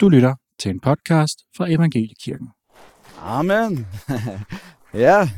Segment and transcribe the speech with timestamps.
[0.00, 2.48] Du lytter til en podcast fra Evangeliekirken.
[3.18, 3.86] Amen.
[4.94, 4.98] ja.
[4.98, 5.28] ja,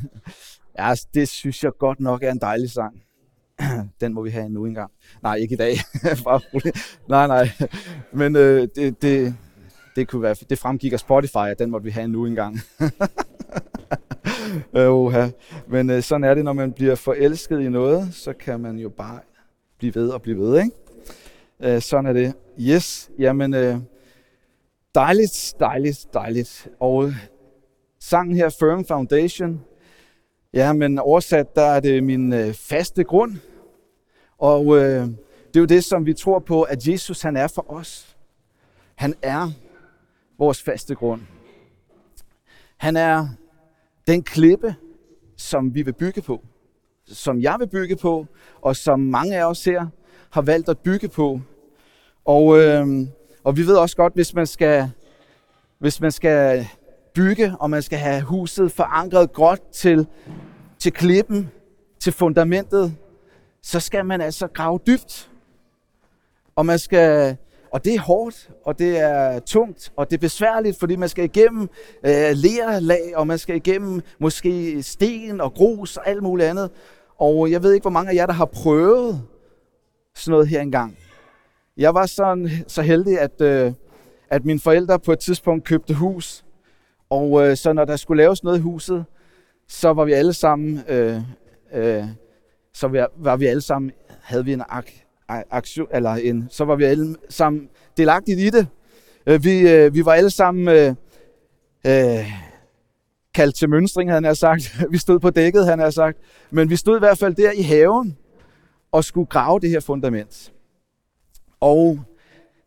[0.75, 3.03] altså, det synes jeg godt nok er en dejlig sang.
[4.01, 4.91] Den må vi have nu engang.
[5.23, 5.77] Nej, ikke i dag.
[6.25, 6.41] Bare
[7.09, 7.49] nej, nej.
[8.13, 9.35] Men øh, det, det,
[9.97, 12.61] det, kunne være, det fremgik af Spotify, at den måtte vi have nu engang.
[14.77, 15.29] Øh, oha.
[15.69, 18.89] Men øh, sådan er det, når man bliver forelsket i noget, så kan man jo
[18.89, 19.21] bare
[19.79, 20.77] blive ved og blive ved, ikke?
[21.61, 22.35] Øh, sådan er det.
[22.61, 23.55] Yes, jamen...
[23.55, 23.79] Øh,
[24.95, 26.69] Dejligt, dejligt, dejligt.
[26.81, 27.13] Og
[28.01, 29.65] sangen her, Firm Foundation,
[30.55, 33.37] ja, men oversat, der er det min øh, faste grund.
[34.39, 35.07] Og øh,
[35.49, 38.17] det er jo det, som vi tror på, at Jesus han er for os.
[38.95, 39.51] Han er
[40.39, 41.21] vores faste grund.
[42.77, 43.29] Han er
[44.07, 44.75] den klippe,
[45.37, 46.45] som vi vil bygge på.
[47.07, 48.27] Som jeg vil bygge på,
[48.61, 49.87] og som mange af os her
[50.31, 51.41] har valgt at bygge på.
[52.25, 52.87] Og øh,
[53.45, 54.91] og vi ved også godt, hvis man skal,
[55.79, 56.67] hvis man skal
[57.15, 60.07] bygge, og man skal have huset forankret godt til,
[60.79, 61.51] til klippen,
[62.01, 62.95] til fundamentet,
[63.63, 65.31] så skal man altså grave dybt.
[66.57, 67.37] Og man skal,
[67.73, 71.25] og det er hårdt, og det er tungt, og det er besværligt, fordi man skal
[71.25, 71.63] igennem
[72.05, 76.71] øh, lerlag, og man skal igennem måske sten og grus og alt muligt andet.
[77.19, 79.23] Og jeg ved ikke, hvor mange af jer, der har prøvet
[80.15, 80.99] sådan noget her engang.
[81.77, 83.73] Jeg var sådan, så heldig, at, øh,
[84.31, 86.45] at mine forældre på et tidspunkt købte hus.
[87.11, 89.05] Og øh, så når der skulle laves noget i huset,
[89.69, 91.21] så var vi alle sammen, øh,
[91.75, 92.05] øh,
[92.75, 93.93] så var, var vi alle sammen,
[94.23, 94.91] havde vi en ak,
[95.29, 98.67] aktion, eller en, så var vi alle sammen delagtigt i det.
[99.27, 100.95] Øh, vi, øh, vi var alle sammen øh,
[101.87, 102.33] øh,
[103.35, 104.77] kaldt til mønstring, havde han sagt.
[104.91, 106.19] Vi stod på dækket, han har sagt.
[106.51, 108.19] Men vi stod i hvert fald der i haven
[108.93, 110.53] og skulle grave det her fundament.
[111.63, 112.01] Og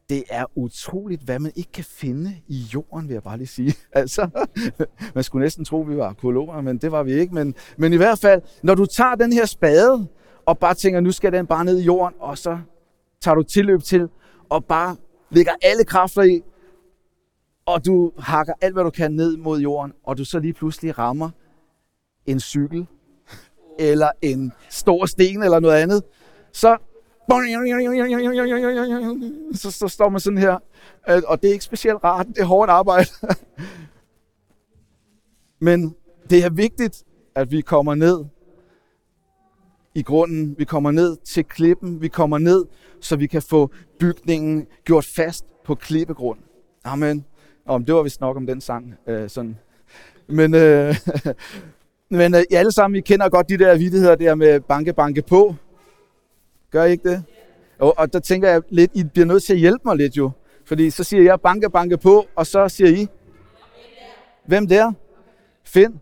[0.09, 3.73] det er utroligt, hvad man ikke kan finde i jorden, vil jeg bare lige sige.
[3.93, 4.29] Altså,
[5.15, 7.35] man skulle næsten tro, at vi var arkeologer, men det var vi ikke.
[7.35, 10.07] Men, men i hvert fald, når du tager den her spade,
[10.45, 12.59] og bare tænker, nu skal den bare ned i jorden, og så
[13.21, 14.09] tager du tilløb til,
[14.49, 14.95] og bare
[15.29, 16.41] lægger alle kræfter i,
[17.65, 20.97] og du hakker alt, hvad du kan ned mod jorden, og du så lige pludselig
[20.97, 21.29] rammer
[22.25, 22.87] en cykel,
[23.79, 26.03] eller en stor sten, eller noget andet,
[26.53, 26.77] så
[29.53, 30.57] så, så står man sådan her.
[31.09, 32.27] Øh, og det er ikke specielt rart.
[32.27, 33.09] Det er hårdt arbejde.
[35.67, 35.95] Men
[36.29, 37.03] det er vigtigt,
[37.35, 38.25] at vi kommer ned
[39.95, 40.55] i grunden.
[40.57, 42.01] Vi kommer ned til klippen.
[42.01, 42.65] Vi kommer ned,
[43.01, 43.69] så vi kan få
[43.99, 46.39] bygningen gjort fast på klippegrund.
[46.83, 47.25] Amen.
[47.65, 48.93] Om det var vist nok om den sang.
[49.07, 49.57] Øh, sådan.
[50.27, 50.95] Men, øh,
[52.19, 55.21] men øh, I alle sammen, I kender godt de der vidigheder der med banke, banke
[55.21, 55.55] på.
[56.71, 57.23] Gør I ikke det?
[57.79, 60.31] Og, og der tænker jeg lidt, I bliver nødt til at hjælpe mig lidt jo.
[60.65, 63.07] Fordi så siger jeg banke, banke på, og så siger I,
[64.45, 64.91] hvem der?
[65.63, 65.93] Find.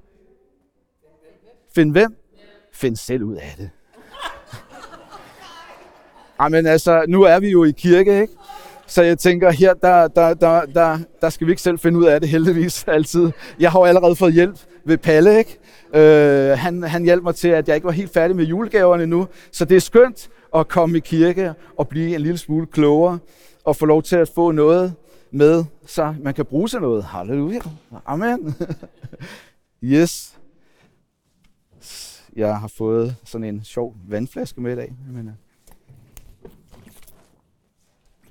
[1.76, 2.16] Find hvem?
[2.74, 3.70] Find selv ud af det.
[6.42, 8.34] Jamen altså, nu er vi jo i kirke, ikke?
[8.88, 12.06] Så jeg tænker, her der, der, der, der, der skal vi ikke selv finde ud
[12.06, 13.32] af det heldigvis altid.
[13.60, 15.60] Jeg har jo allerede fået hjælp ved Palle, ikke?
[15.94, 19.28] Øh, han, han hjalp mig til, at jeg ikke var helt færdig med julegaverne nu.
[19.52, 23.20] Så det er skønt at komme i kirke og blive en lille smule klogere
[23.64, 24.94] og få lov til at få noget
[25.32, 27.04] med, så man kan bruge sig noget.
[27.04, 27.60] Halleluja.
[28.06, 28.56] Amen.
[29.84, 30.38] yes.
[32.36, 34.94] Jeg har fået sådan en sjov vandflaske med i dag.
[35.12, 35.32] Men,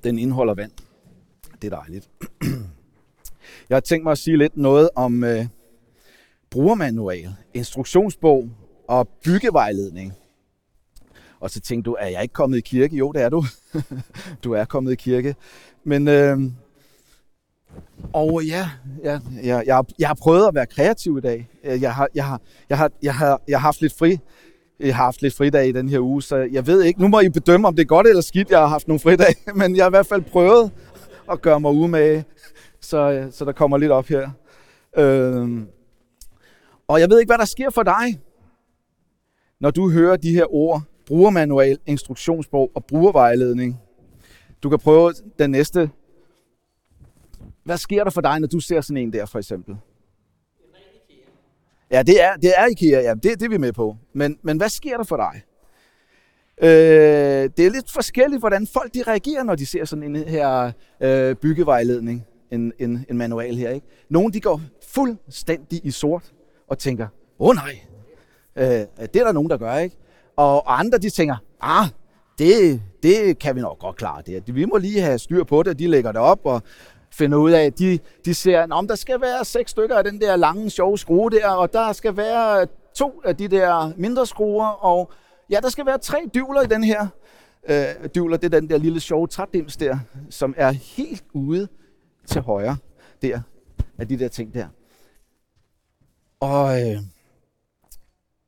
[0.05, 0.73] den indeholder vand.
[1.63, 2.11] Det er dejligt.
[3.69, 5.47] Jeg har tænkt mig at sige lidt noget om øh,
[6.53, 8.51] brugermanual, instruktionsbog
[8.89, 10.13] og byggevejledning.
[11.41, 12.97] Og så tænkte du, er jeg ikke kommet i kirke?
[12.97, 13.45] Jo, det er du.
[14.45, 15.37] du er kommet i kirke.
[15.85, 16.39] Men, øh,
[18.13, 18.71] og ja,
[19.05, 21.49] ja jeg, jeg, jeg har prøvet at være kreativ i dag.
[21.65, 24.19] Jeg har, jeg har, jeg har, jeg har, jeg har haft lidt fri.
[24.81, 27.21] Jeg har haft lidt fridag i den her uge, så jeg ved ikke, nu må
[27.21, 29.37] I bedømme, om det er godt eller skidt, jeg har haft nogle fridage.
[29.55, 30.71] men jeg har i hvert fald prøvet
[31.33, 32.25] at gøre mig umage,
[32.81, 34.31] så, så der kommer lidt op her.
[34.97, 35.63] Øh,
[36.93, 38.21] og jeg ved ikke, hvad der sker for dig,
[39.61, 43.81] når du hører de her ord, brugermanual, instruktionsbog og brugervejledning.
[44.63, 45.91] Du kan prøve den næste.
[47.65, 49.77] Hvad sker der for dig, når du ser sådan en der, for eksempel?
[51.91, 53.97] Ja, det er, det er IKEA, ja, det, det er vi med på.
[54.13, 55.43] Men, men hvad sker der for dig?
[56.63, 60.73] Øh, det er lidt forskelligt, hvordan folk de reagerer, når de ser sådan en her
[61.01, 63.71] øh, byggevejledning, en, en, en manual her.
[63.71, 63.87] Ikke?
[64.09, 66.33] Nogle de går fuldstændig i sort
[66.73, 67.07] og tænker,
[67.39, 67.81] åh oh, nej,
[68.57, 69.97] øh, det er der nogen, der gør, ikke?
[70.37, 71.87] Og andre de tænker, ah,
[72.39, 74.55] det, det kan vi nok godt klare det.
[74.55, 76.63] Vi må lige have styr på det, de lægger det op, og
[77.11, 80.37] finder ud af, de, de ser, at der skal være seks stykker af den der
[80.37, 85.13] lange, sjove skrue der, og der skal være to af de der mindre skruer, og
[85.51, 87.07] ja, der skal være tre dyvler i den her.
[87.69, 89.99] Øh, dyvler, det er den der lille sjove trædims der,
[90.31, 91.69] som er helt ude
[92.27, 92.77] til højre
[93.23, 93.41] der,
[93.99, 94.67] af de der ting der.
[96.43, 96.99] Og øh,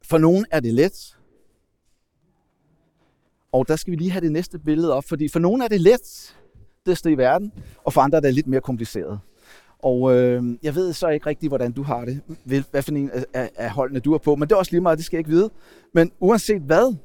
[0.02, 1.16] for nogen er det let,
[3.52, 5.80] og der skal vi lige have det næste billede op, fordi for nogle er det
[5.80, 6.34] let,
[6.86, 7.52] det i verden,
[7.84, 9.20] og for andre er det lidt mere kompliceret.
[9.78, 12.20] Og øh, jeg ved så ikke rigtig, hvordan du har det,
[12.70, 14.98] hvad for en af, af holdene du er på, men det er også lige meget,
[14.98, 15.50] det skal jeg ikke vide.
[15.92, 16.96] Men uanset hvad,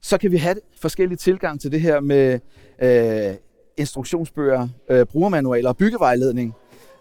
[0.00, 2.40] så kan vi have forskellige tilgang til det her med
[2.82, 3.36] øh,
[3.76, 6.54] instruktionsbøger, øh, brugermanualer og byggevejledning,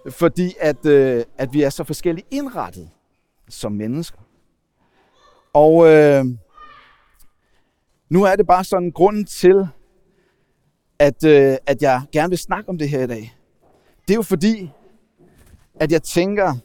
[0.10, 2.90] fordi at, øh, at vi er så forskelligt indrettet
[3.50, 4.20] som mennesker.
[5.54, 6.26] Og øh,
[8.10, 9.68] nu er det bare sådan grunden til,
[11.00, 13.36] at, øh, at jeg gerne vil snakke om det her i dag.
[14.08, 14.72] Det er jo fordi,
[15.76, 16.56] at jeg tænker,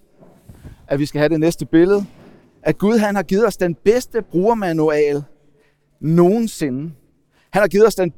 [0.86, 2.06] at vi skal have det næste billede,
[2.62, 5.24] at Gud han har givet os den bedste brugermanual
[6.00, 6.92] nogensinde.
[7.50, 8.12] Han har givet os den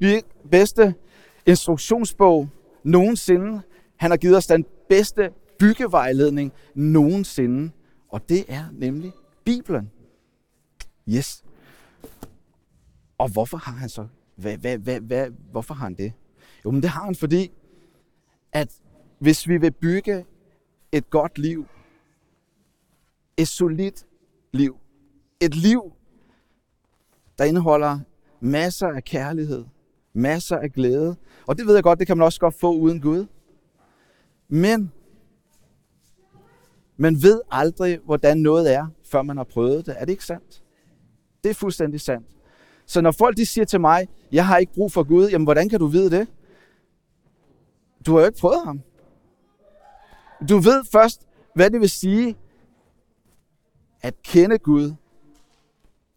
[0.51, 0.95] bedste
[1.47, 2.49] instruktionsbog
[2.85, 3.61] nogensinde.
[3.97, 7.71] Han har givet os den bedste byggevejledning nogensinde.
[8.09, 9.13] Og det er nemlig
[9.45, 9.91] Bibelen.
[11.09, 11.45] Yes.
[13.19, 14.07] Og hvorfor har han så?
[14.37, 16.13] Hvad, hvad, hvad, hvad, hvorfor har han det?
[16.65, 17.53] Jo, men det har han, fordi
[18.53, 18.81] at
[19.19, 20.25] hvis vi vil bygge
[20.93, 21.67] et godt liv,
[23.37, 24.07] et solidt
[24.53, 24.77] liv,
[25.41, 25.93] et liv,
[27.39, 27.99] der indeholder
[28.41, 29.65] masser af kærlighed,
[30.13, 31.17] masser af glæde,
[31.47, 33.27] og det ved jeg godt, det kan man også godt få uden Gud.
[34.49, 34.93] Men
[36.97, 39.95] man ved aldrig, hvordan noget er, før man har prøvet det.
[39.99, 40.63] Er det ikke sandt?
[41.45, 42.27] Det er fuldstændig sandt.
[42.87, 45.69] Så når folk de siger til mig, jeg har ikke brug for Gud, jamen hvordan
[45.69, 46.29] kan du vide det?
[48.07, 48.81] Du har jo ikke prøvet ham.
[50.49, 52.37] Du ved først, hvad det vil sige
[54.03, 54.95] at kende Gud,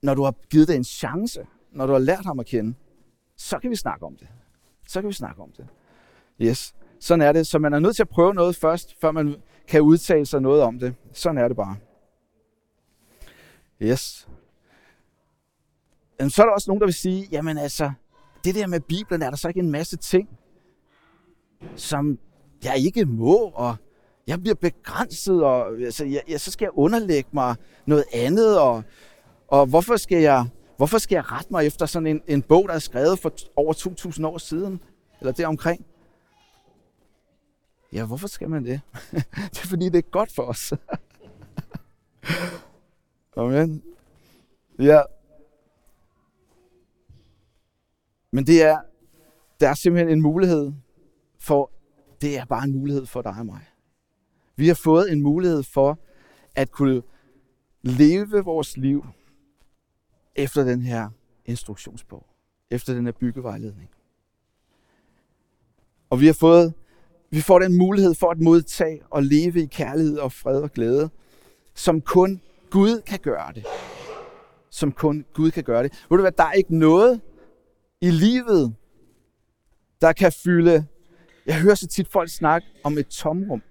[0.02, 2.74] når du har givet det en chance, når du har lært ham at kende.
[3.36, 4.28] Så kan vi snakke om det.
[4.88, 5.68] Så kan vi snakke om det.
[6.42, 6.76] Yes.
[7.00, 7.48] Sådan er det.
[7.48, 9.36] Så man er nødt til at prøve noget først, før man
[9.68, 10.96] kan udtale sig noget om det.
[11.14, 11.76] Sådan er det bare.
[13.82, 14.28] Yes.
[16.28, 17.92] Så er der også nogen, der vil sige, jamen altså,
[18.44, 20.30] det der med Bibelen, er der så ikke en masse ting,
[21.76, 22.20] som
[22.64, 23.76] jeg ikke må, og
[24.28, 27.56] jeg bliver begrænset, og altså, jeg, jeg, så skal jeg underlægge mig
[27.86, 28.84] noget andet, og,
[29.48, 30.46] og hvorfor, skal jeg,
[30.78, 33.74] hvorfor skal jeg rette mig efter sådan en, en bog, der er skrevet for over
[33.74, 34.82] 2.000 år siden,
[35.20, 35.86] eller deromkring?
[37.94, 38.82] Ja, hvorfor skal man det?
[39.52, 40.74] det er fordi, det er godt for os.
[43.38, 43.84] Amen.
[44.80, 45.02] Ja.
[48.32, 48.82] Men det er,
[49.60, 50.74] der er simpelthen en mulighed
[51.40, 51.72] for,
[52.22, 53.66] det er bare en mulighed for dig og mig.
[54.56, 56.00] Vi har fået en mulighed for
[56.56, 57.02] at kunne
[57.82, 59.06] leve vores liv
[60.36, 61.10] efter den her
[61.46, 62.26] instruktionsbog,
[62.70, 63.90] efter den her byggevejledning.
[66.10, 66.74] Og vi har fået,
[67.30, 71.10] vi får den mulighed for at modtage og leve i kærlighed og fred og glæde,
[71.76, 73.66] som kun Gud kan gøre det.
[74.70, 75.92] Som kun Gud kan gøre det.
[76.10, 77.22] Ved du hvad, der er ikke noget
[78.02, 78.76] i livet,
[80.02, 80.86] der kan fylde...
[81.46, 83.62] Jeg hører så tit folk snakke om et tomrum.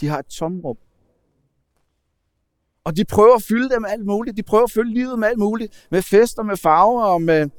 [0.00, 0.76] De har et tomrum.
[2.84, 4.36] Og de prøver at fylde det med alt muligt.
[4.36, 5.86] De prøver at fylde livet med alt muligt.
[5.90, 7.50] Med fester, med farver og med...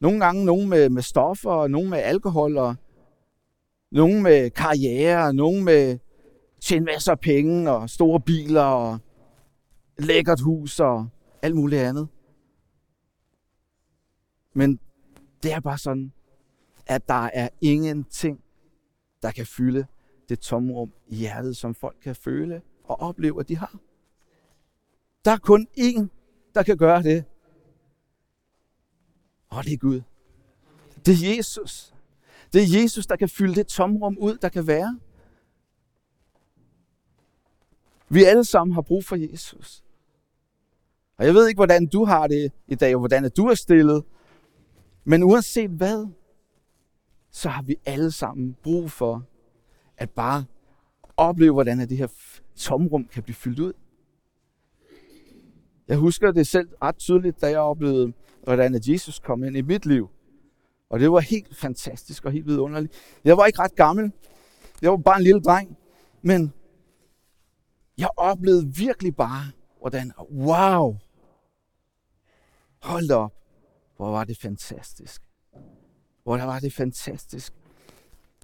[0.00, 2.76] Nogle gange nogen med, med stoffer, og nogen med alkohol, og
[3.92, 5.98] nogen med karriere, nogen med
[6.60, 8.98] tjene masser af penge, og store biler, og
[9.98, 11.08] lækkert hus, og
[11.42, 12.08] alt muligt andet.
[14.54, 14.80] Men
[15.42, 16.12] det er bare sådan,
[16.86, 18.40] at der er ingenting,
[19.22, 19.86] der kan fylde
[20.28, 23.78] det tomrum i hjertet, som folk kan føle og opleve, at de har.
[25.24, 26.06] Der er kun én,
[26.54, 27.24] der kan gøre det.
[29.48, 30.00] Og det er Gud.
[31.06, 31.91] Det er Jesus.
[32.52, 34.98] Det er Jesus, der kan fylde det tomrum ud, der kan være.
[38.08, 39.84] Vi alle sammen har brug for Jesus.
[41.16, 44.04] Og jeg ved ikke, hvordan du har det i dag, og hvordan du er stillet.
[45.04, 46.06] Men uanset hvad,
[47.30, 49.24] så har vi alle sammen brug for
[49.96, 50.44] at bare
[51.16, 52.06] opleve, hvordan det her
[52.56, 53.72] tomrum kan blive fyldt ud.
[55.88, 59.86] Jeg husker det selv ret tydeligt, da jeg oplevede, hvordan Jesus kom ind i mit
[59.86, 60.08] liv.
[60.92, 62.92] Og det var helt fantastisk og helt vidunderligt.
[63.24, 64.12] Jeg var ikke ret gammel.
[64.82, 65.78] Jeg var bare en lille dreng.
[66.22, 66.52] Men
[67.98, 70.98] jeg oplevede virkelig bare, hvordan, wow,
[72.82, 73.32] hold op,
[73.96, 75.22] hvor var det fantastisk.
[76.22, 77.52] Hvor var det fantastisk.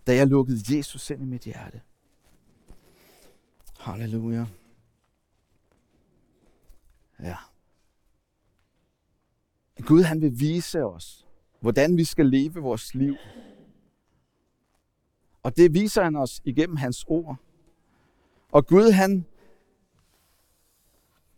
[0.07, 1.81] da jeg lukkede Jesus ind i mit hjerte.
[3.79, 4.47] Halleluja.
[7.23, 7.37] Ja.
[9.87, 11.28] Gud han vil vise os,
[11.61, 13.17] hvordan vi skal leve vores liv.
[15.43, 17.37] Og det viser han os igennem hans ord.
[18.53, 19.27] Og Gud han,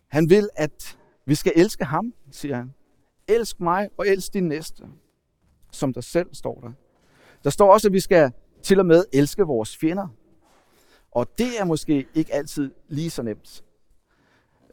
[0.09, 2.75] han vil, at vi skal elske ham, siger han.
[3.29, 4.85] Elsk mig og elsk din næste,
[5.73, 6.73] som der selv står der.
[7.45, 10.09] Der står også, at vi skal til og med elske vores fjender.
[11.11, 13.65] Og det er måske ikke altid lige så nemt.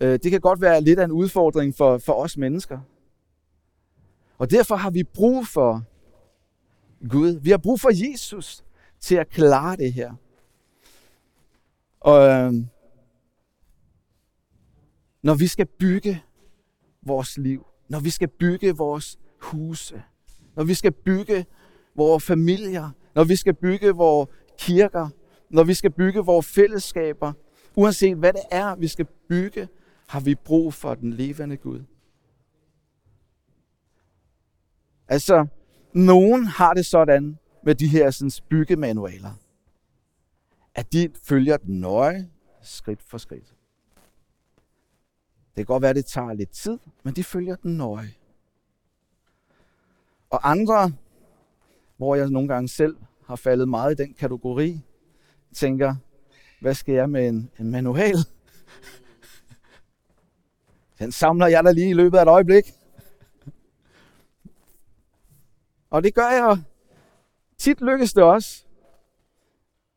[0.02, 2.80] Øh, det kan godt være lidt af en udfordring for, for os mennesker.
[4.38, 5.84] Og derfor har vi brug for
[7.10, 7.40] Gud.
[7.42, 8.64] Vi har brug for Jesus
[9.00, 10.14] til at klare det her.
[12.00, 12.54] Og øh,
[15.22, 16.24] når vi skal bygge
[17.02, 20.04] vores liv, når vi skal bygge vores huse,
[20.56, 21.46] når vi skal bygge
[21.96, 25.10] vores familier, når vi skal bygge vores kirker,
[25.50, 27.34] når vi skal bygge vores fællesskaber,
[27.76, 29.68] uanset hvad det er, vi skal bygge,
[30.08, 31.84] har vi brug for den levende Gud.
[35.08, 35.48] Altså,
[35.94, 39.32] nogen har det sådan med de her sådan, byggemanualer,
[40.76, 42.30] at de følger den nøje,
[42.62, 43.54] skridt for skridt.
[45.56, 48.14] Det kan godt være, at det tager lidt tid, men de følger den nøje.
[50.30, 50.92] Og andre,
[51.98, 54.82] hvor jeg nogle gange selv har faldet meget i den kategori,
[55.54, 55.96] tænker,
[56.62, 58.16] hvad skal jeg med en, en manual?
[61.00, 62.64] Den samler jeg da lige i løbet af et øjeblik.
[65.90, 66.64] Og det gør jeg.
[67.58, 68.66] Tit lykkes det også.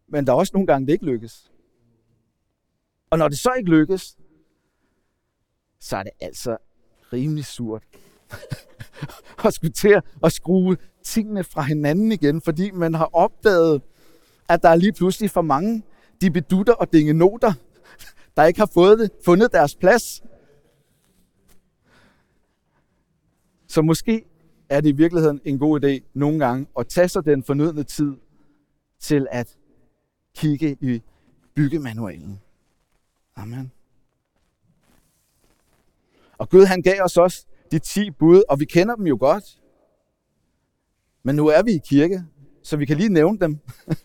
[0.09, 1.51] Men der er også nogle gange, det ikke lykkes.
[3.11, 4.17] Og når det så ikke lykkes,
[5.81, 6.57] så er det altså
[7.13, 7.83] rimelig surt
[9.45, 13.83] at skulle til at skrue tingene fra hinanden igen, fordi man har opdaget,
[14.49, 15.83] at der er lige pludselig for mange
[16.21, 17.53] de bedutter og noter,
[18.37, 20.23] der ikke har fået det, fundet deres plads.
[23.69, 24.25] Så måske
[24.71, 28.17] er det i virkeligheden en god idé nogle gange at tage sig den fornødne tid
[29.01, 29.57] til at
[30.37, 31.03] kigge i
[31.55, 32.41] byggemanualen.
[33.37, 33.73] Amen.
[36.39, 39.61] Og Gud han gav os også de 10 bud, og vi kender dem jo godt.
[41.23, 42.25] Men nu er vi i kirke,
[42.63, 43.59] så vi kan lige nævne dem.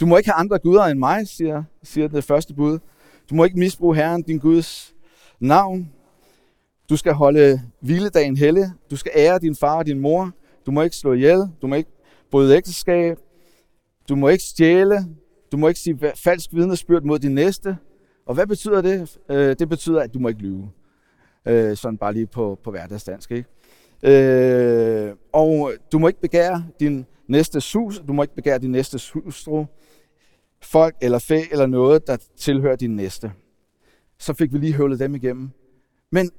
[0.00, 2.78] Du må ikke have andre guder end mig, siger, siger det første bud.
[3.30, 4.94] Du må ikke misbruge Herren, din Guds
[5.40, 5.92] navn.
[6.90, 8.64] Du skal holde hviledagen hellig.
[8.90, 10.30] Du skal ære din far og din mor.
[10.66, 11.48] Du må ikke slå ihjel.
[11.62, 11.90] Du må ikke
[12.30, 13.18] bryde ægteskab.
[14.08, 15.06] Du må ikke stjæle.
[15.52, 17.76] Du må ikke sige falsk vidnesbyrd mod din næste.
[18.26, 19.18] Og hvad betyder det?
[19.28, 20.70] Øh, det betyder, at du må ikke lyve.
[21.46, 23.30] Øh, sådan bare lige på, på hverdagsdansk.
[23.30, 23.48] Ikke?
[24.02, 27.98] Øh, og du må ikke begære din næste sus.
[28.08, 29.64] Du må ikke begære din næste hustru.
[30.62, 33.32] Folk eller fæ eller noget, der tilhører din næste.
[34.18, 35.50] Så fik vi lige høvlet dem igennem.
[36.12, 36.30] Men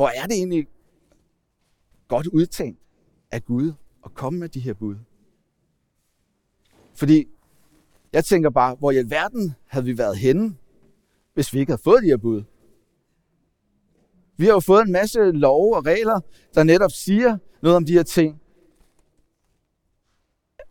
[0.00, 0.66] hvor er det egentlig
[2.08, 2.80] godt udtænkt
[3.30, 3.72] af Gud
[4.04, 4.96] at komme med de her bud?
[6.94, 7.24] Fordi
[8.12, 10.56] jeg tænker bare, hvor i alverden havde vi været henne,
[11.34, 12.42] hvis vi ikke havde fået de her bud?
[14.36, 16.20] Vi har jo fået en masse love og regler,
[16.54, 18.40] der netop siger noget om de her ting.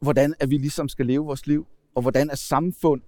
[0.01, 3.01] Hvordan er vi ligesom skal leve vores liv, og hvordan er samfund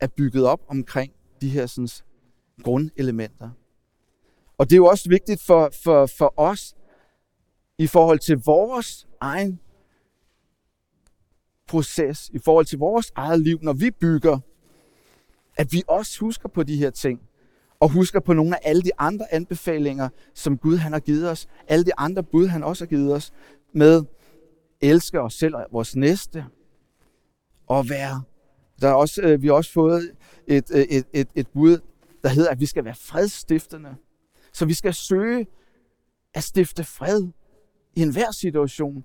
[0.00, 1.88] er bygget op omkring de her sådan,
[2.62, 3.50] grundelementer.
[4.62, 6.74] Og det er jo også vigtigt for, for, for os
[7.78, 9.60] i forhold til vores egen
[11.68, 14.38] proces, i forhold til vores eget liv, når vi bygger,
[15.56, 17.20] at vi også husker på de her ting.
[17.80, 21.48] Og husker på nogle af alle de andre anbefalinger, som Gud han har givet os.
[21.68, 23.32] Alle de andre bud, han også har givet os.
[23.72, 24.04] Med
[24.80, 26.44] elske os selv og vores næste.
[27.66, 28.22] Og være.
[28.80, 30.12] Der er også, øh, vi har også fået
[30.46, 31.78] et, øh, et, et, et bud,
[32.22, 33.96] der hedder, at vi skal være fredstiftende.
[34.52, 35.46] Så vi skal søge
[36.34, 37.28] at stifte fred
[37.94, 39.04] i enhver situation.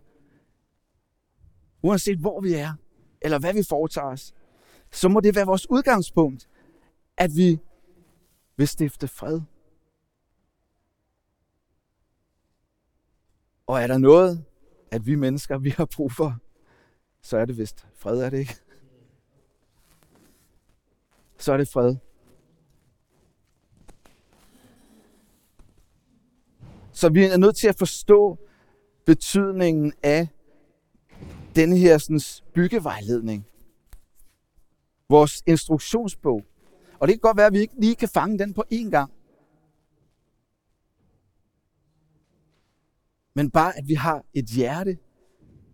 [1.81, 2.73] Uanset hvor vi er,
[3.21, 4.33] eller hvad vi foretager os,
[4.91, 6.49] så må det være vores udgangspunkt,
[7.17, 7.59] at vi
[8.57, 9.41] vil stifte fred.
[13.67, 14.45] Og er der noget,
[14.91, 16.37] at vi mennesker, vi har brug for,
[17.21, 18.55] så er det vist fred, er det ikke?
[21.37, 21.95] Så er det fred.
[26.97, 28.37] Så vi er nødt til at forstå
[29.05, 30.27] betydningen af
[31.55, 32.21] denne her sådan,
[32.53, 33.45] byggevejledning.
[35.09, 36.43] Vores instruktionsbog.
[36.99, 39.11] Og det kan godt være, at vi ikke lige kan fange den på én gang.
[43.33, 44.97] Men bare, at vi har et hjerte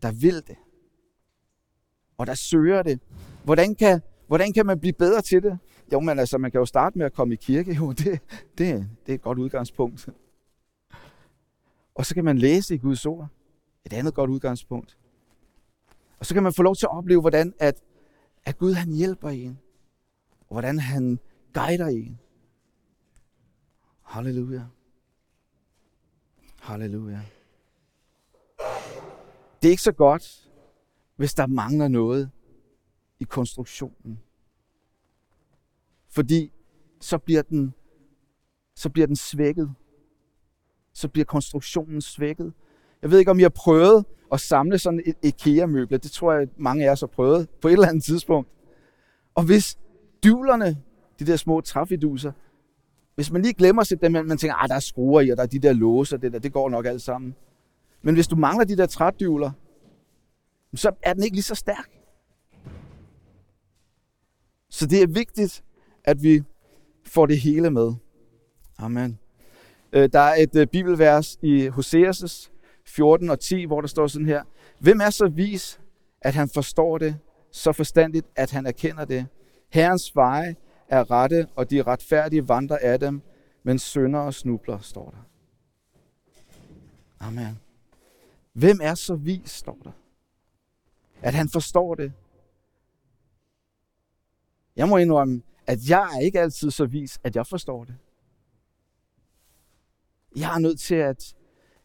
[0.01, 0.56] der vil det.
[2.18, 3.00] Og der søger det.
[3.44, 5.60] Hvordan kan, hvordan kan man blive bedre til det?
[5.94, 7.74] Jo, men altså, man kan jo starte med at komme i kirke.
[7.74, 8.20] Jo, det,
[8.58, 10.10] det, det er et godt udgangspunkt.
[11.95, 13.27] Og så kan man læse i Guds ord.
[13.85, 14.97] Et andet godt udgangspunkt.
[16.19, 17.81] Og så kan man få lov til at opleve, hvordan at,
[18.45, 19.59] at Gud han hjælper en.
[20.39, 21.19] Og hvordan han
[21.53, 22.19] guider en.
[24.01, 24.65] Halleluja.
[26.59, 27.21] Halleluja.
[29.62, 30.51] Det er ikke så godt,
[31.15, 32.31] hvis der mangler noget
[33.19, 34.19] i konstruktionen.
[36.07, 36.51] Fordi
[37.01, 37.73] så bliver den,
[38.75, 39.73] så bliver den svækket.
[40.93, 42.53] Så bliver konstruktionen svækket.
[43.01, 45.97] Jeg ved ikke, om I har prøvet at samle sådan et IKEA-møble.
[45.97, 48.50] Det tror jeg, mange af os har prøvet på et eller andet tidspunkt.
[49.35, 49.77] Og hvis
[50.23, 50.77] dyvlerne,
[51.19, 52.31] de der små træfiduser,
[53.15, 55.29] hvis man lige glemmer at sætte dem, man tænker, at ah, der er skruer i,
[55.29, 57.35] og der er de der låser, det der, det går nok alt sammen.
[58.01, 59.51] Men hvis du mangler de der trædyvler,
[60.75, 61.89] så er den ikke lige så stærk.
[64.69, 65.63] Så det er vigtigt,
[66.03, 66.43] at vi
[67.05, 67.93] får det hele med.
[68.77, 69.19] Amen.
[69.93, 72.51] Øh, der er et øh, bibelvers i Hoseas
[72.85, 74.43] 14 og 10, hvor der står sådan her.
[74.79, 75.79] Hvem er så vis,
[76.21, 77.17] at han forstår det,
[77.51, 79.27] så forstandigt, at han erkender det?
[79.69, 80.55] Herrens veje
[80.89, 83.21] er rette, og de retfærdige vandrer af dem,
[83.63, 85.27] men synder og snubler, står der.
[87.19, 87.59] Amen.
[88.53, 89.91] Hvem er så vis, står der?
[91.21, 92.13] At han forstår det.
[94.75, 97.95] Jeg må indrømme, at jeg er ikke altid så vis, at jeg forstår det.
[100.36, 101.36] Jeg er nødt til at,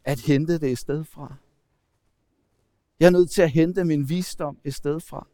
[0.04, 1.34] at hente det i sted fra.
[3.00, 5.26] Jeg er nødt til at hente min visdom i sted fra.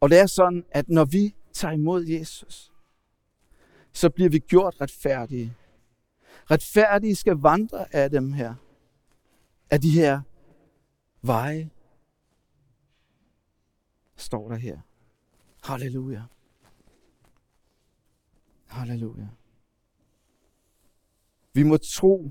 [0.00, 2.72] Og det er sådan, at når vi tager imod Jesus,
[3.92, 5.56] så bliver vi gjort retfærdige.
[6.50, 8.54] Retfærdige skal vandre af dem her,
[9.70, 10.20] af de her
[11.22, 11.70] veje,
[14.16, 14.80] står der her.
[15.62, 16.22] Halleluja.
[18.68, 19.28] Halleluja.
[21.52, 22.30] Vi må tro,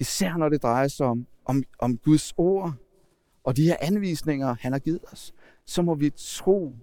[0.00, 2.74] især når det drejer sig om, om, om Guds ord
[3.44, 6.74] og de her anvisninger, han har givet os, så må vi tro,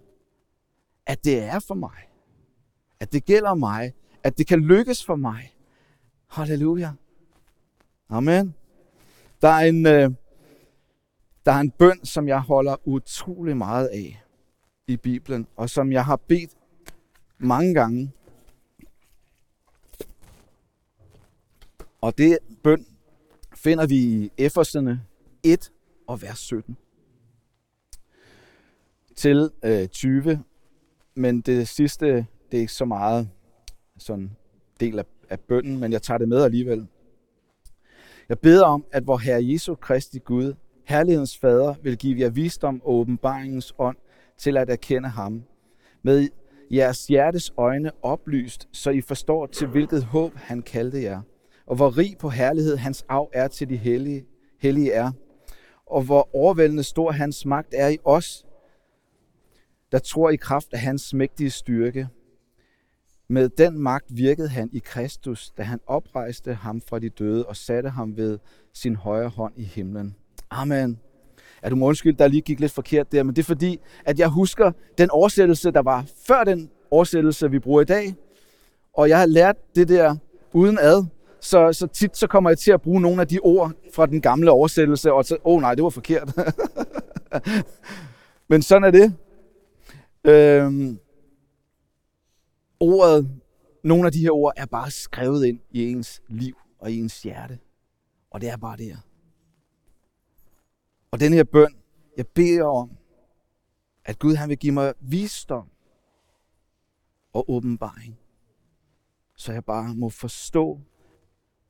[1.05, 2.09] at det er for mig.
[2.99, 3.93] At det gælder mig.
[4.23, 5.55] At det kan lykkes for mig.
[6.27, 6.91] Halleluja.
[8.09, 8.55] Amen.
[9.41, 10.11] Der er en, øh,
[11.45, 14.23] der er en bøn, som jeg holder utrolig meget af
[14.87, 16.58] i Bibelen, og som jeg har bedt
[17.39, 18.11] mange gange.
[22.01, 22.85] Og det bøn
[23.55, 25.01] finder vi i Efeserne
[25.43, 25.71] 1
[26.07, 26.77] og vers 17
[29.15, 30.43] til øh, 20,
[31.15, 32.07] men det sidste,
[32.51, 33.29] det er ikke så meget
[33.97, 34.31] sådan
[34.79, 36.87] del af, af bønden, men jeg tager det med alligevel.
[38.29, 42.81] Jeg beder om, at vor Herre Jesu Kristi Gud, Herlighedens Fader, vil give jer visdom
[42.83, 43.97] og åbenbaringens ånd
[44.37, 45.43] til at erkende ham.
[46.01, 46.29] Med
[46.71, 51.21] jeres hjertes øjne oplyst, så I forstår til hvilket håb han kaldte jer,
[51.65, 54.25] og hvor rig på herlighed hans arv er til de hellige,
[54.59, 55.11] hellige er,
[55.85, 58.45] og hvor overvældende stor hans magt er i os,
[59.91, 62.07] der tror i kraft af hans mægtige styrke.
[63.27, 67.55] Med den magt virkede han i Kristus, da han oprejste ham fra de døde og
[67.55, 68.39] satte ham ved
[68.73, 70.15] sin højre hånd i himlen.
[70.49, 70.99] Amen.
[71.61, 74.19] Er du må undskylde, der lige gik lidt forkert der, men det er fordi, at
[74.19, 78.15] jeg husker den oversættelse, der var før den oversættelse, vi bruger i dag.
[78.93, 80.15] Og jeg har lært det der
[80.53, 81.05] uden ad,
[81.41, 84.21] så, så tit så kommer jeg til at bruge nogle af de ord fra den
[84.21, 86.37] gamle oversættelse, og så, åh oh, nej, det var forkert.
[88.49, 89.13] men sådan er det.
[90.23, 90.99] Øhm,
[92.79, 93.29] ordet,
[93.83, 97.21] nogle af de her ord er bare skrevet ind i ens liv og i ens
[97.21, 97.59] hjerte.
[98.31, 98.97] Og det er bare det her.
[101.11, 101.75] Og den her bøn,
[102.17, 102.97] jeg beder om,
[104.05, 105.69] at Gud han vil give mig visdom
[107.33, 108.19] og åbenbaring.
[109.35, 110.79] Så jeg bare må forstå,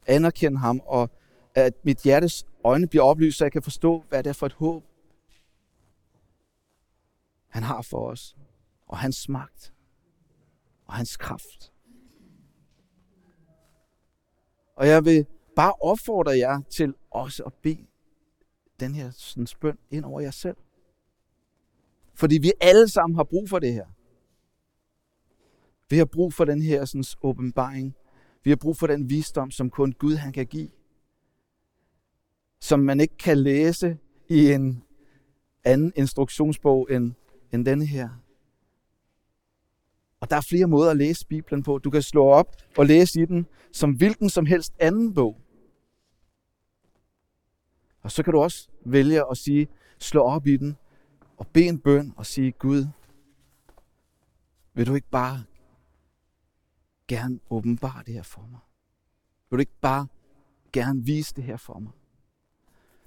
[0.08, 1.10] anerkende ham, og
[1.56, 4.54] at mit hjertes øjne bliver oplyst, så jeg kan forstå, hvad det er for et
[4.54, 4.84] håb,
[7.48, 8.38] han har for os,
[8.88, 9.74] og hans magt,
[10.86, 11.74] og hans kraft.
[14.76, 15.26] Og jeg vil
[15.56, 17.89] bare opfordre jer til også at bede
[18.80, 20.58] den her sådan spøn ind over jer selv.
[22.14, 23.86] Fordi vi alle sammen har brug for det her.
[25.90, 27.96] Vi har brug for den her sådan, åbenbaring.
[28.44, 30.70] Vi har brug for den visdom, som kun Gud han kan give.
[32.62, 33.98] Som man ikke kan læse
[34.30, 34.84] i en
[35.64, 37.14] anden instruktionsbog end
[37.54, 38.10] end denne her.
[40.20, 41.78] Og der er flere måder at læse Bibelen på.
[41.78, 45.42] Du kan slå op og læse i den som hvilken som helst anden bog.
[48.02, 49.68] Og så kan du også vælge at sige,
[50.00, 50.78] slå op i den
[51.38, 52.88] og bede en bøn og sige, Gud,
[54.74, 55.44] vil du ikke bare
[57.08, 58.60] gerne åbenbare det her for mig?
[59.50, 60.08] Vil du ikke bare
[60.74, 61.92] gerne vise det her for mig?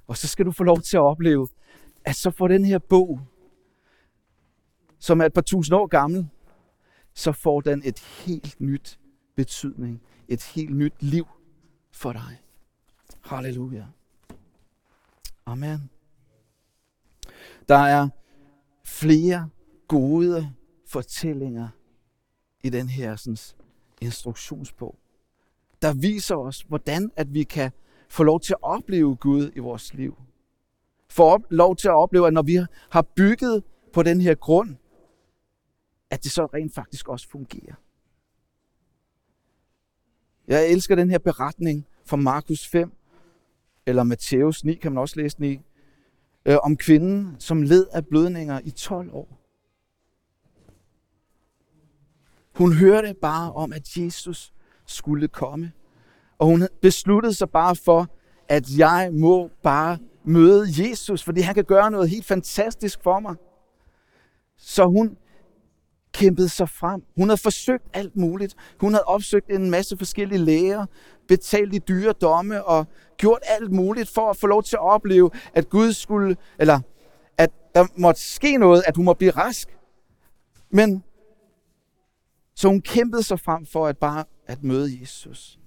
[0.06, 1.48] Og så skal du få lov til at opleve,
[2.04, 3.20] at så får den her bog,
[4.98, 6.28] som er et par tusind år gammel,
[7.14, 9.00] så får den et helt nyt
[9.36, 11.26] betydning, et helt nyt liv
[11.90, 12.40] for dig.
[13.20, 13.86] Halleluja.
[15.46, 15.90] Amen.
[17.68, 18.08] Der er
[18.84, 19.48] flere
[19.88, 20.52] gode
[20.86, 21.68] fortællinger
[22.64, 23.36] i den her sådan,
[24.00, 24.98] instruktionsbog,
[25.82, 27.70] der viser os, hvordan at vi kan
[28.08, 30.16] få lov til at opleve Gud i vores liv.
[31.08, 32.58] Få lov til at opleve, at når vi
[32.90, 34.76] har bygget på den her grund,
[36.10, 37.74] at det så rent faktisk også fungerer.
[40.46, 42.92] Jeg elsker den her beretning fra Markus 5,
[43.86, 45.60] eller Matthæus 9, kan man også læse den i,
[46.46, 49.38] øh, om kvinden, som led af blødninger i 12 år.
[52.56, 54.52] Hun hørte bare om, at Jesus
[54.86, 55.72] skulle komme.
[56.38, 58.08] Og hun besluttede sig bare for,
[58.48, 63.36] at jeg må bare møde Jesus, fordi han kan gøre noget helt fantastisk for mig.
[64.56, 65.16] Så hun
[66.12, 67.02] kæmpede sig frem.
[67.16, 68.54] Hun havde forsøgt alt muligt.
[68.80, 70.86] Hun havde opsøgt en masse forskellige læger,
[71.28, 75.30] betalt i dyre domme og gjort alt muligt for at få lov til at opleve,
[75.54, 76.80] at Gud skulle, eller
[77.38, 79.78] at der måtte ske noget, at hun måtte blive rask.
[80.70, 81.04] Men
[82.54, 85.58] så hun kæmpede sig frem for at bare at møde Jesus.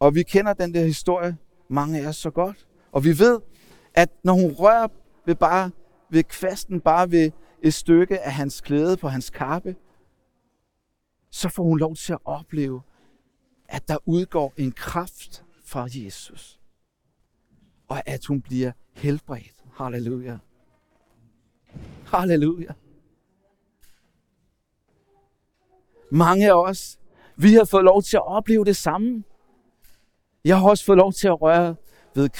[0.00, 1.36] Og vi kender den der historie,
[1.68, 2.66] mange af os så godt.
[2.92, 3.40] Og vi ved,
[3.94, 4.88] at når hun rører
[5.26, 5.70] ved bare
[6.10, 7.30] ved kvasten, bare ved
[7.62, 9.76] et stykke af hans klæde på hans kappe,
[11.30, 12.82] så får hun lov til at opleve,
[13.68, 16.60] at der udgår en kraft fra Jesus.
[17.88, 19.64] Og at hun bliver helbredt.
[19.72, 20.38] Halleluja.
[22.06, 22.72] Halleluja.
[26.10, 26.98] Mange af os,
[27.36, 29.24] vi har fået lov til at opleve det samme.
[30.44, 31.76] Jeg har også fået lov til at røre
[32.14, 32.30] ved,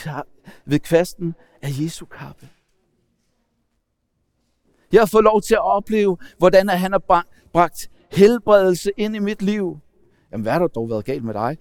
[0.65, 2.49] ved kvasten af Jesu kappe.
[4.93, 9.43] Jeg har fået lov til at opleve, hvordan han har bragt helbredelse ind i mit
[9.43, 9.79] liv.
[10.33, 11.57] Jamen, hvad har der dog været galt med dig?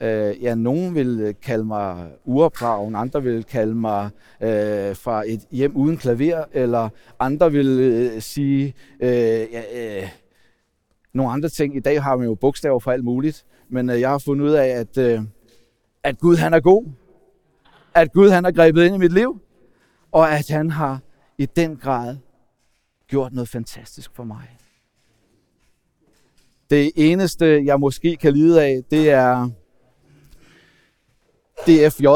[0.00, 5.40] Øh, ja, nogen vil øh, kalde mig uopdragen, andre vil kalde mig øh, fra et
[5.50, 10.08] hjem uden klaver, eller andre vil øh, sige øh, ja, øh,
[11.14, 11.76] nogle andre ting.
[11.76, 14.52] I dag har man jo bogstaver for alt muligt, men øh, jeg har fundet ud
[14.52, 15.20] af, at, øh,
[16.02, 16.84] at Gud han er god.
[17.94, 19.40] At Gud han har grebet ind i mit liv,
[20.12, 21.00] og at han har
[21.38, 22.16] i den grad
[23.08, 24.58] gjort noget fantastisk for mig.
[26.70, 29.50] Det eneste, jeg måske kan lide af, det er
[31.66, 32.06] DFJ.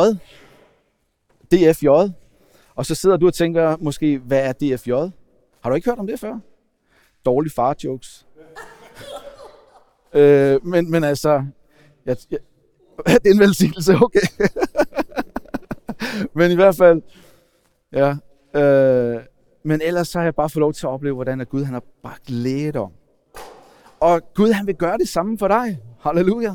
[1.52, 1.88] DFJ.
[2.74, 4.92] Og så sidder du og tænker måske, hvad er DFJ?
[5.60, 6.38] Har du ikke hørt om det før?
[7.24, 8.26] Dårlige far-jokes.
[10.20, 11.44] øh, men, men altså,
[12.06, 12.38] jeg, jeg,
[13.22, 14.26] det er en velsignelse, okay.
[16.36, 17.02] men i hvert fald,
[17.92, 18.16] ja,
[18.60, 19.22] øh,
[19.64, 21.74] men ellers så har jeg bare fået lov til at opleve, hvordan at Gud han
[21.74, 22.92] har bragt lægedom.
[24.00, 25.78] Og Gud han vil gøre det samme for dig.
[26.00, 26.54] Halleluja.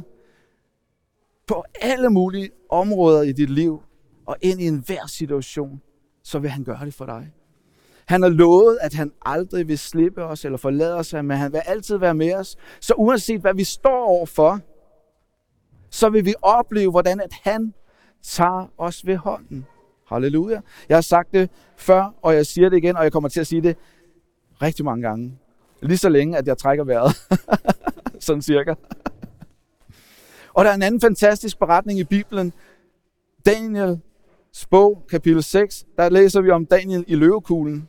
[1.47, 3.81] På alle mulige områder i dit liv,
[4.25, 5.81] og ind i enhver situation,
[6.23, 7.31] så vil han gøre det for dig.
[8.05, 11.61] Han har lovet, at han aldrig vil slippe os eller forlade os, men han vil
[11.65, 12.55] altid være med os.
[12.81, 14.59] Så uanset hvad vi står overfor,
[15.89, 17.73] så vil vi opleve, hvordan at han
[18.23, 19.65] tager os ved hånden.
[20.07, 20.61] Halleluja.
[20.89, 23.47] Jeg har sagt det før, og jeg siger det igen, og jeg kommer til at
[23.47, 23.77] sige det
[24.61, 25.37] rigtig mange gange.
[25.81, 27.27] Lige så længe, at jeg trækker vejret.
[28.25, 28.73] Sådan cirka.
[30.53, 32.53] Og der er en anden fantastisk beretning i Bibelen.
[33.45, 33.99] Daniel
[34.69, 37.87] bog, kapitel 6, der læser vi om Daniel i løvekuglen.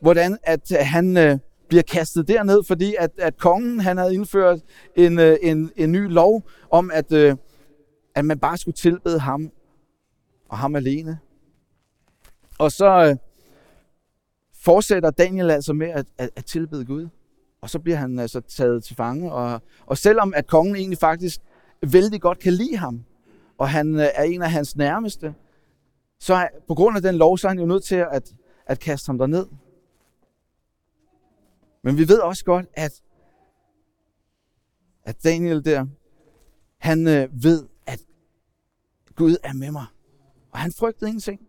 [0.00, 4.58] Hvordan at øh, han øh, bliver kastet derned, fordi at, at kongen han havde indført
[4.96, 7.36] en, øh, en, en ny lov om, at øh,
[8.16, 9.52] at man bare skulle tilbede ham
[10.48, 11.18] og ham alene.
[12.58, 13.16] Og så øh,
[14.54, 17.08] fortsætter Daniel altså med at, at, at tilbede Gud.
[17.60, 19.32] Og så bliver han altså taget til fange.
[19.32, 21.40] Og, og selvom at kongen egentlig faktisk
[21.82, 23.04] vældig godt kan lide ham,
[23.58, 25.34] og han øh, er en af hans nærmeste,
[26.20, 28.34] så er, på grund af den lov, så er han jo nødt til at,
[28.66, 29.46] at kaste ham derned.
[31.82, 33.02] Men vi ved også godt, at,
[35.04, 35.86] at Daniel der,
[36.78, 37.64] han øh, ved,
[39.16, 39.86] Gud er med mig.
[40.52, 41.40] Og han frygtede ingenting.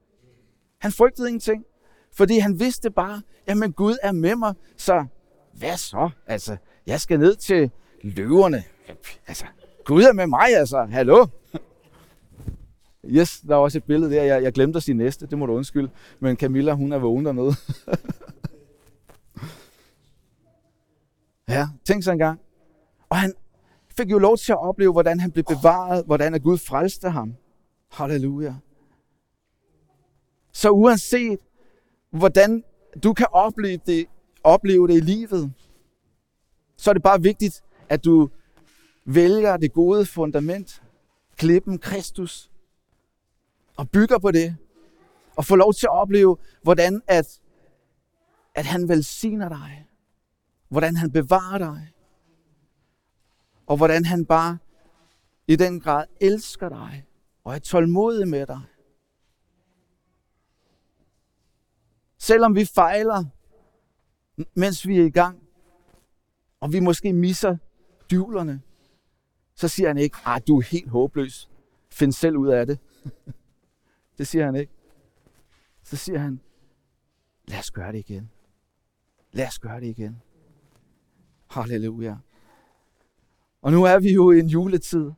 [0.79, 1.65] Han frygtede ingenting,
[2.13, 5.05] Fordi han vidste bare, jamen Gud er med mig, så
[5.53, 6.09] hvad så?
[6.27, 8.63] Altså, jeg skal ned til løverne.
[9.27, 9.45] Altså,
[9.85, 10.85] Gud er med mig, altså.
[10.85, 11.27] Hallo?
[13.05, 14.23] Yes, der er også et billede der.
[14.23, 15.89] Jeg, jeg glemte at sige næste, det må du undskylde.
[16.19, 17.53] Men Camilla, hun er vågen dernede.
[21.55, 22.39] ja, tænk så en gang.
[23.09, 23.33] Og han
[23.97, 27.35] fik jo lov til at opleve, hvordan han blev bevaret, hvordan at Gud frelste ham.
[27.89, 28.55] Halleluja.
[30.51, 31.39] Så uanset,
[32.09, 32.63] hvordan
[33.03, 34.07] du kan opleve det,
[34.43, 35.53] opleve det i livet,
[36.77, 38.29] så er det bare vigtigt, at du
[39.05, 40.83] vælger det gode fundament,
[41.35, 42.51] klippen Kristus,
[43.77, 44.55] og bygger på det,
[45.35, 47.41] og får lov til at opleve, hvordan at,
[48.55, 49.87] at han velsigner dig,
[50.69, 51.91] hvordan han bevarer dig,
[53.67, 54.57] og hvordan han bare
[55.47, 57.06] i den grad elsker dig,
[57.47, 58.61] og er tålmodig med dig.
[62.17, 63.25] Selvom vi fejler,
[64.53, 65.43] mens vi er i gang,
[66.59, 67.57] og vi måske misser
[68.11, 68.61] dyvlerne,
[69.55, 71.49] så siger han ikke, at du er helt håbløs.
[71.89, 72.79] Find selv ud af det.
[74.17, 74.73] det siger han ikke.
[75.83, 76.41] Så siger han,
[77.47, 78.31] lad os gøre det igen.
[79.31, 80.21] Lad os gøre det igen.
[81.49, 82.17] Halleluja.
[83.61, 85.11] Og nu er vi jo i en juletid,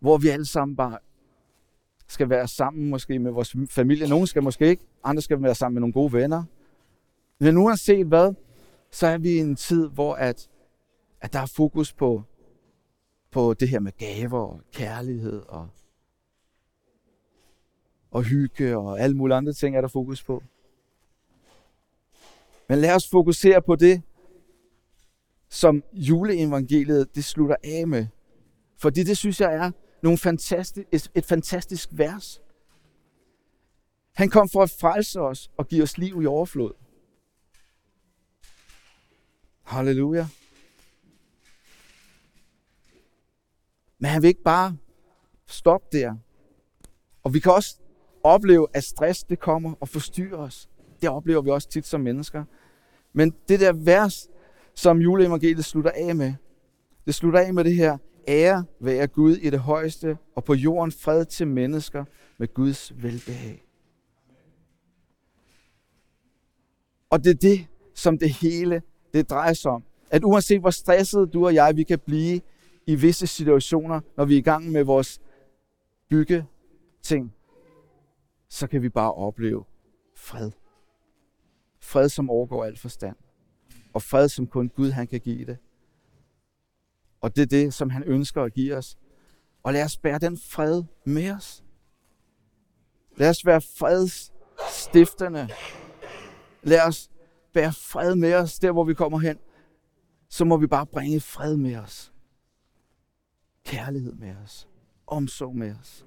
[0.00, 0.98] hvor vi alle sammen bare
[2.08, 4.08] skal være sammen måske med vores familie.
[4.08, 6.44] Nogle skal måske ikke, andre skal være sammen med nogle gode venner.
[7.38, 8.34] Men uanset hvad,
[8.90, 10.48] så er vi i en tid, hvor at,
[11.20, 12.22] at der er fokus på,
[13.30, 15.68] på det her med gaver og kærlighed og,
[18.10, 20.42] og hygge og alle mulige andre ting er der fokus på.
[22.68, 24.02] Men lad os fokusere på det,
[25.48, 28.06] som juleevangeliet det slutter af med.
[28.78, 29.70] Fordi det synes jeg er
[30.02, 32.40] nogle fantastisk, et, et fantastisk vers.
[34.12, 36.72] Han kom for at frelse os og give os liv i overflod.
[39.62, 40.26] Halleluja.
[43.98, 44.76] Men han vil ikke bare
[45.46, 46.14] stoppe der.
[47.22, 47.78] Og vi kan også
[48.22, 50.68] opleve, at stress det kommer og forstyrrer os.
[51.00, 52.44] Det oplever vi også tit som mennesker.
[53.12, 54.28] Men det der vers,
[54.74, 56.34] som juleevangeliet slutter af med,
[57.06, 60.92] det slutter af med det her, ære være Gud i det højeste, og på jorden
[60.92, 62.04] fred til mennesker
[62.38, 63.66] med Guds velbehag.
[67.10, 68.82] Og det er det, som det hele
[69.14, 69.84] det drejer sig om.
[70.10, 72.40] At uanset hvor stresset du og jeg vi kan blive
[72.86, 75.20] i visse situationer, når vi er i gang med vores
[76.08, 76.46] bygge
[77.02, 77.34] ting,
[78.48, 79.64] så kan vi bare opleve
[80.16, 80.50] fred.
[81.80, 83.16] Fred, som overgår al forstand.
[83.92, 85.58] Og fred, som kun Gud han kan give det.
[87.20, 88.98] Og det er det, som han ønsker at give os.
[89.62, 91.64] Og lad os bære den fred med os.
[93.16, 95.48] Lad os være fredsstifterne.
[96.62, 97.10] Lad os
[97.52, 99.38] bære fred med os, der hvor vi kommer hen.
[100.28, 102.12] Så må vi bare bringe fred med os.
[103.64, 104.68] Kærlighed med os.
[105.06, 106.06] Omsorg med os.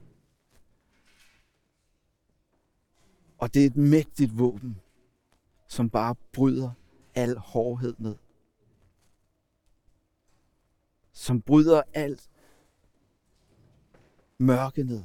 [3.37, 4.81] Og det er et mægtigt våben,
[5.67, 6.71] som bare bryder
[7.15, 8.15] al hårdhed ned
[11.13, 12.29] som bryder alt
[14.37, 15.03] mørke ned.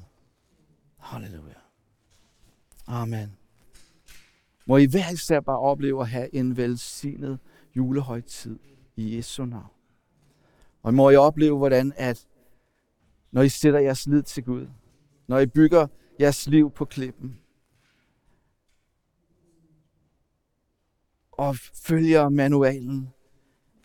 [0.97, 1.55] Halleluja.
[2.87, 3.37] Amen.
[4.67, 7.39] Må I hver især bare opleve at have en velsignet
[7.77, 8.59] julehøjtid
[8.97, 9.71] i Jesu navn.
[10.83, 12.27] Og må I opleve, hvordan at
[13.31, 14.67] når I sætter jeres lid til Gud,
[15.27, 15.87] når I bygger
[16.21, 17.39] jeres liv på klippen,
[21.33, 23.09] og følger manualen,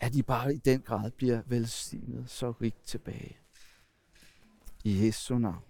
[0.04, 3.36] at I bare i den grad bliver velsignet så rigt tilbage.
[4.84, 5.62] I Jesu navn.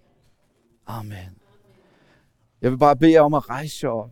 [0.86, 1.38] Amen.
[2.62, 4.10] Jeg vil bare bede jer om at rejse jer op.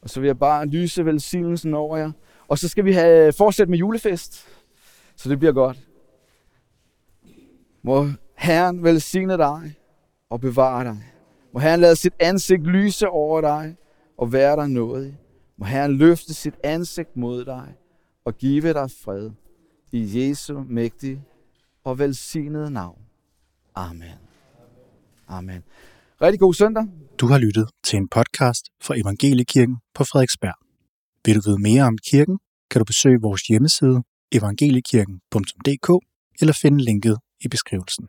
[0.00, 2.12] Og så vil jeg bare lyse velsignelsen over jer.
[2.48, 4.48] Og så skal vi have øh, fortsat med julefest.
[5.16, 5.88] Så det bliver godt.
[7.82, 9.74] Må Herren velsigne dig
[10.30, 11.12] og bevare dig.
[11.52, 13.76] Må Herren lade sit ansigt lyse over dig
[14.18, 15.18] og være dig nådig.
[15.56, 17.74] Må Herren løfte sit ansigt mod dig
[18.24, 19.30] og give dig fred
[19.92, 21.24] i Jesu mægtige
[21.84, 22.98] og velsignede navn.
[23.74, 24.18] Amen.
[25.28, 25.62] Amen.
[26.22, 26.84] Rigtig god søndag.
[27.20, 30.54] Du har lyttet til en podcast fra Evangeliekirken på Frederiksberg.
[31.24, 32.38] Vil du vide mere om kirken,
[32.70, 35.88] kan du besøge vores hjemmeside evangeliekirken.dk
[36.40, 38.08] eller finde linket i beskrivelsen.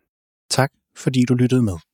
[0.50, 1.78] Tak fordi du lyttede med.